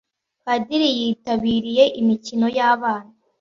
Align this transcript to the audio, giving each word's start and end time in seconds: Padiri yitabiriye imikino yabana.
Padiri 0.43 0.87
yitabiriye 0.99 1.83
imikino 2.01 2.47
yabana. 2.57 3.11